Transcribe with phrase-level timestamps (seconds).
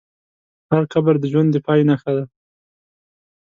[0.71, 2.25] هر قبر د ژوند د پای نښه ده.